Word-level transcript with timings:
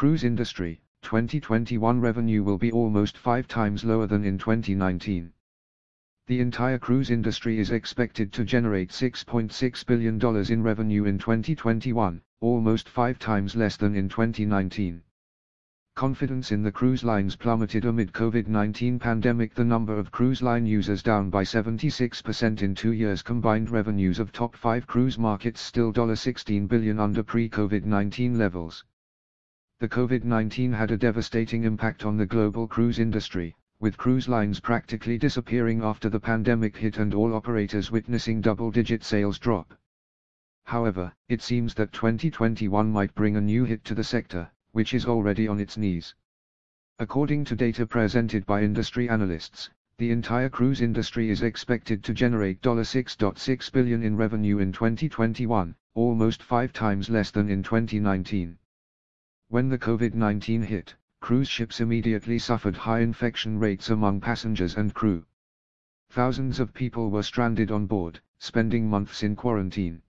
Cruise 0.00 0.24
industry, 0.24 0.80
2021 1.02 2.00
revenue 2.00 2.42
will 2.42 2.56
be 2.56 2.72
almost 2.72 3.18
five 3.18 3.46
times 3.46 3.84
lower 3.84 4.06
than 4.06 4.24
in 4.24 4.38
2019. 4.38 5.30
The 6.26 6.40
entire 6.40 6.78
cruise 6.78 7.10
industry 7.10 7.58
is 7.58 7.70
expected 7.70 8.32
to 8.32 8.42
generate 8.42 8.88
$6.6 8.88 9.86
billion 9.86 10.18
in 10.50 10.62
revenue 10.62 11.04
in 11.04 11.18
2021, 11.18 12.22
almost 12.40 12.88
five 12.88 13.18
times 13.18 13.54
less 13.54 13.76
than 13.76 13.94
in 13.94 14.08
2019. 14.08 15.02
Confidence 15.96 16.50
in 16.50 16.62
the 16.62 16.72
cruise 16.72 17.04
lines 17.04 17.36
plummeted 17.36 17.84
amid 17.84 18.10
COVID-19 18.14 18.98
pandemic 18.98 19.52
the 19.52 19.64
number 19.64 19.98
of 19.98 20.10
cruise 20.10 20.40
line 20.40 20.64
users 20.64 21.02
down 21.02 21.28
by 21.28 21.44
76% 21.44 22.62
in 22.62 22.74
two 22.74 22.92
years 22.92 23.20
combined 23.20 23.68
revenues 23.68 24.18
of 24.18 24.32
top 24.32 24.56
5 24.56 24.86
cruise 24.86 25.18
markets 25.18 25.60
still 25.60 25.92
$16 25.92 26.66
billion 26.66 26.98
under 26.98 27.22
pre-COVID-19 27.22 28.38
levels. 28.38 28.82
The 29.80 29.88
COVID-19 29.88 30.74
had 30.74 30.90
a 30.90 30.98
devastating 30.98 31.64
impact 31.64 32.04
on 32.04 32.18
the 32.18 32.26
global 32.26 32.68
cruise 32.68 32.98
industry, 32.98 33.56
with 33.78 33.96
cruise 33.96 34.28
lines 34.28 34.60
practically 34.60 35.16
disappearing 35.16 35.82
after 35.82 36.10
the 36.10 36.20
pandemic 36.20 36.76
hit 36.76 36.98
and 36.98 37.14
all 37.14 37.32
operators 37.32 37.90
witnessing 37.90 38.42
double-digit 38.42 39.02
sales 39.02 39.38
drop. 39.38 39.72
However, 40.64 41.14
it 41.30 41.40
seems 41.40 41.72
that 41.76 41.94
2021 41.94 42.92
might 42.92 43.14
bring 43.14 43.36
a 43.36 43.40
new 43.40 43.64
hit 43.64 43.82
to 43.86 43.94
the 43.94 44.04
sector, 44.04 44.50
which 44.72 44.92
is 44.92 45.06
already 45.06 45.48
on 45.48 45.58
its 45.58 45.78
knees. 45.78 46.14
According 46.98 47.46
to 47.46 47.56
data 47.56 47.86
presented 47.86 48.44
by 48.44 48.62
industry 48.62 49.08
analysts, 49.08 49.70
the 49.96 50.10
entire 50.10 50.50
cruise 50.50 50.82
industry 50.82 51.30
is 51.30 51.40
expected 51.40 52.04
to 52.04 52.12
generate 52.12 52.60
6.6 52.60 53.72
billion 53.72 54.02
in 54.02 54.14
revenue 54.14 54.58
in 54.58 54.72
2021, 54.72 55.74
almost 55.94 56.42
five 56.42 56.74
times 56.74 57.08
less 57.08 57.30
than 57.30 57.48
in 57.48 57.62
2019. 57.62 58.58
When 59.50 59.68
the 59.68 59.78
COVID-19 59.78 60.62
hit, 60.62 60.94
cruise 61.20 61.48
ships 61.48 61.80
immediately 61.80 62.38
suffered 62.38 62.76
high 62.76 63.00
infection 63.00 63.58
rates 63.58 63.90
among 63.90 64.20
passengers 64.20 64.76
and 64.76 64.94
crew. 64.94 65.26
Thousands 66.08 66.60
of 66.60 66.72
people 66.72 67.10
were 67.10 67.24
stranded 67.24 67.72
on 67.72 67.86
board, 67.86 68.20
spending 68.38 68.88
months 68.88 69.24
in 69.24 69.34
quarantine. 69.34 70.02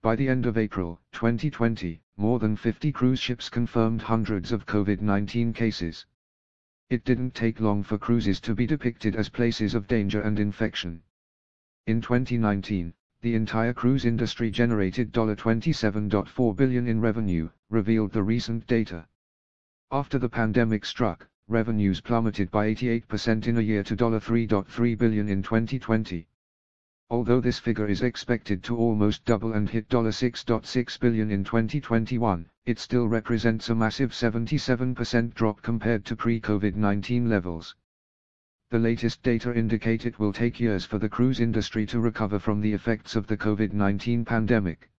By 0.00 0.16
the 0.16 0.30
end 0.30 0.46
of 0.46 0.56
April 0.56 1.02
2020, 1.12 2.00
more 2.16 2.38
than 2.38 2.56
50 2.56 2.92
cruise 2.92 3.20
ships 3.20 3.50
confirmed 3.50 4.00
hundreds 4.00 4.52
of 4.52 4.64
COVID-19 4.64 5.54
cases. 5.54 6.06
It 6.88 7.04
didn't 7.04 7.34
take 7.34 7.60
long 7.60 7.82
for 7.82 7.98
cruises 7.98 8.40
to 8.40 8.54
be 8.54 8.66
depicted 8.66 9.16
as 9.16 9.28
places 9.28 9.74
of 9.74 9.86
danger 9.86 10.22
and 10.22 10.38
infection. 10.38 11.02
In 11.86 12.00
2019, 12.00 12.94
the 13.20 13.34
entire 13.34 13.74
cruise 13.74 14.06
industry 14.06 14.50
generated 14.50 15.12
27.4 15.12 16.56
billion 16.56 16.86
in 16.88 17.02
revenue, 17.02 17.50
revealed 17.70 18.12
the 18.12 18.22
recent 18.22 18.66
data. 18.66 19.06
After 19.90 20.18
the 20.18 20.28
pandemic 20.28 20.84
struck, 20.84 21.28
revenues 21.48 22.00
plummeted 22.00 22.50
by 22.50 22.74
88% 22.74 23.46
in 23.46 23.58
a 23.58 23.60
year 23.60 23.82
to 23.82 23.96
3.3 23.96 24.98
billion 24.98 25.28
in 25.28 25.42
2020. 25.42 26.26
Although 27.08 27.40
this 27.40 27.60
figure 27.60 27.86
is 27.86 28.02
expected 28.02 28.64
to 28.64 28.76
almost 28.76 29.24
double 29.24 29.52
and 29.52 29.70
hit 29.70 29.88
6.6 29.88 31.00
billion 31.00 31.30
in 31.30 31.44
2021, 31.44 32.50
it 32.64 32.80
still 32.80 33.06
represents 33.06 33.68
a 33.68 33.74
massive 33.76 34.10
77% 34.10 35.34
drop 35.34 35.62
compared 35.62 36.04
to 36.04 36.16
pre-COVID-19 36.16 37.28
levels. 37.28 37.76
The 38.70 38.80
latest 38.80 39.22
data 39.22 39.56
indicate 39.56 40.04
it 40.04 40.18
will 40.18 40.32
take 40.32 40.58
years 40.58 40.84
for 40.84 40.98
the 40.98 41.08
cruise 41.08 41.38
industry 41.38 41.86
to 41.86 42.00
recover 42.00 42.40
from 42.40 42.60
the 42.60 42.72
effects 42.72 43.14
of 43.14 43.28
the 43.28 43.36
COVID-19 43.36 44.26
pandemic. 44.26 44.90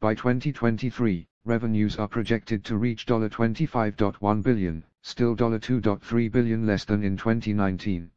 By 0.00 0.16
2023, 0.16 1.28
revenues 1.44 1.96
are 1.96 2.06
projected 2.06 2.64
to 2.64 2.76
reach 2.76 3.04
$25.1 3.04 4.42
billion, 4.44 4.84
still 5.02 5.34
$2.3 5.34 6.30
billion 6.30 6.64
less 6.64 6.84
than 6.84 7.02
in 7.02 7.16
2019. 7.16 8.08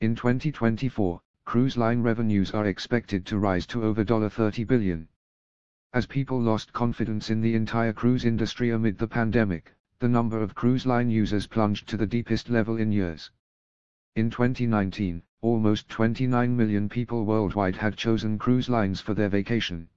In 0.00 0.14
2024, 0.16 1.20
cruise 1.44 1.76
line 1.76 2.00
revenues 2.00 2.52
are 2.52 2.64
expected 2.64 3.26
to 3.26 3.38
rise 3.38 3.66
to 3.66 3.84
over 3.84 4.02
30 4.02 4.64
billion. 4.64 5.06
As 5.92 6.06
people 6.06 6.40
lost 6.40 6.72
confidence 6.72 7.28
in 7.28 7.42
the 7.42 7.54
entire 7.54 7.92
cruise 7.92 8.24
industry 8.24 8.70
amid 8.70 8.96
the 8.96 9.08
pandemic, 9.08 9.74
the 9.98 10.08
number 10.08 10.40
of 10.40 10.54
cruise 10.54 10.86
line 10.86 11.10
users 11.10 11.46
plunged 11.46 11.86
to 11.90 11.98
the 11.98 12.06
deepest 12.06 12.48
level 12.48 12.78
in 12.78 12.90
years. 12.90 13.30
In 14.16 14.30
2019, 14.30 15.22
almost 15.42 15.90
29 15.90 16.56
million 16.56 16.88
people 16.88 17.26
worldwide 17.26 17.76
had 17.76 17.98
chosen 17.98 18.38
cruise 18.38 18.70
lines 18.70 19.02
for 19.02 19.12
their 19.12 19.28
vacation. 19.28 19.88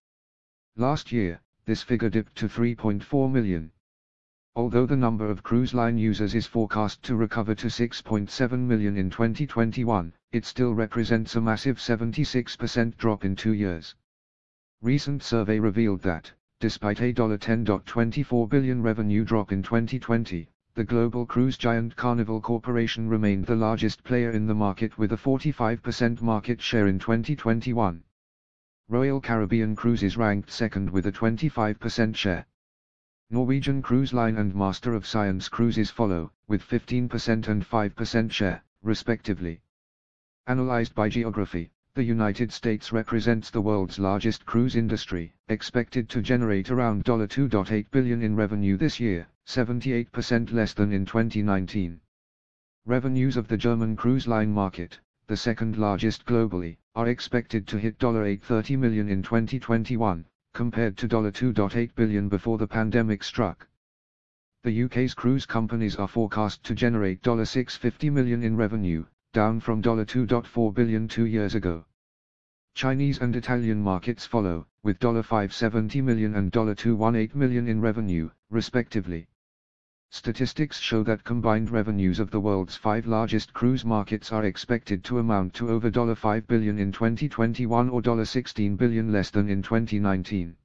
Last 0.75 1.13
year, 1.13 1.39
this 1.71 1.83
figure 1.83 2.09
dipped 2.09 2.35
to 2.35 2.49
3.4 2.49 3.31
million. 3.31 3.71
Although 4.57 4.85
the 4.85 4.97
number 4.97 5.29
of 5.31 5.41
cruise 5.41 5.73
line 5.73 5.97
users 5.97 6.35
is 6.35 6.45
forecast 6.45 7.01
to 7.03 7.15
recover 7.15 7.55
to 7.55 7.67
6.7 7.67 8.59
million 8.59 8.97
in 8.97 9.09
2021, 9.09 10.11
it 10.33 10.43
still 10.43 10.73
represents 10.73 11.37
a 11.37 11.39
massive 11.39 11.77
76% 11.77 12.97
drop 12.97 13.23
in 13.23 13.37
two 13.37 13.53
years. 13.53 13.95
Recent 14.81 15.23
survey 15.23 15.59
revealed 15.59 16.01
that, 16.01 16.29
despite 16.59 16.99
a 16.99 17.13
$10.24 17.13 18.49
billion 18.49 18.81
revenue 18.81 19.23
drop 19.23 19.53
in 19.53 19.63
2020, 19.63 20.49
the 20.73 20.83
global 20.83 21.25
cruise 21.25 21.57
giant 21.57 21.95
Carnival 21.95 22.41
Corporation 22.41 23.07
remained 23.07 23.45
the 23.45 23.55
largest 23.55 24.03
player 24.03 24.31
in 24.31 24.45
the 24.45 24.53
market 24.53 24.97
with 24.97 25.13
a 25.13 25.15
45% 25.15 26.21
market 26.21 26.61
share 26.61 26.87
in 26.87 26.99
2021. 26.99 28.03
Royal 28.91 29.21
Caribbean 29.21 29.73
Cruises 29.73 30.17
ranked 30.17 30.51
second 30.51 30.89
with 30.89 31.07
a 31.07 31.13
25% 31.13 32.13
share. 32.13 32.45
Norwegian 33.29 33.81
Cruise 33.81 34.11
Line 34.11 34.35
and 34.35 34.53
Master 34.53 34.93
of 34.93 35.05
Science 35.05 35.47
Cruises 35.47 35.89
follow, 35.89 36.33
with 36.49 36.61
15% 36.61 37.47
and 37.47 37.63
5% 37.63 38.31
share, 38.33 38.61
respectively. 38.83 39.61
Analyzed 40.45 40.93
by 40.93 41.07
geography, 41.07 41.71
the 41.93 42.03
United 42.03 42.51
States 42.51 42.91
represents 42.91 43.49
the 43.49 43.61
world's 43.61 43.97
largest 43.97 44.45
cruise 44.45 44.75
industry, 44.75 45.31
expected 45.47 46.09
to 46.09 46.21
generate 46.21 46.69
around 46.69 47.05
2.8 47.05 47.85
billion 47.91 48.21
in 48.21 48.35
revenue 48.35 48.75
this 48.75 48.99
year, 48.99 49.25
78% 49.47 50.51
less 50.51 50.73
than 50.73 50.91
in 50.91 51.05
2019. 51.05 52.01
Revenues 52.85 53.37
of 53.37 53.47
the 53.47 53.55
German 53.55 53.95
cruise 53.95 54.27
line 54.27 54.51
market, 54.51 54.99
the 55.31 55.37
second 55.37 55.77
largest 55.77 56.25
globally, 56.25 56.75
are 56.93 57.07
expected 57.07 57.65
to 57.65 57.77
hit 57.77 57.95
830 58.03 58.75
million 58.75 59.07
in 59.07 59.23
2021, 59.23 60.25
compared 60.53 60.97
to 60.97 61.07
2.8 61.07 61.95
billion 61.95 62.27
before 62.27 62.57
the 62.57 62.67
pandemic 62.67 63.23
struck. 63.23 63.65
The 64.63 64.83
UK's 64.83 65.13
cruise 65.13 65.45
companies 65.45 65.95
are 65.95 66.09
forecast 66.09 66.65
to 66.65 66.75
generate 66.75 67.23
650 67.23 68.09
million 68.09 68.43
in 68.43 68.57
revenue, 68.57 69.05
down 69.31 69.61
from 69.61 69.81
2.4 69.81 70.73
billion 70.73 71.07
two 71.07 71.25
years 71.25 71.55
ago. 71.55 71.85
Chinese 72.75 73.19
and 73.19 73.33
Italian 73.33 73.81
markets 73.81 74.25
follow, 74.25 74.67
with 74.83 74.99
$570 74.99 76.03
million 76.03 76.35
and 76.35 76.51
$218 76.51 77.35
million 77.35 77.69
in 77.69 77.79
revenue, 77.79 78.29
respectively. 78.49 79.29
Statistics 80.13 80.77
show 80.77 81.03
that 81.03 81.23
combined 81.23 81.69
revenues 81.69 82.19
of 82.19 82.31
the 82.31 82.39
world's 82.41 82.75
five 82.75 83.07
largest 83.07 83.53
cruise 83.53 83.85
markets 83.85 84.29
are 84.31 84.43
expected 84.43 85.05
to 85.05 85.19
amount 85.19 85.53
to 85.53 85.69
over 85.69 85.89
$5 85.89 86.47
billion 86.47 86.77
in 86.77 86.91
2021 86.91 87.89
or 87.89 88.01
$16 88.01 88.75
billion 88.75 89.11
less 89.13 89.29
than 89.29 89.47
in 89.47 89.61
2019. 89.63 90.57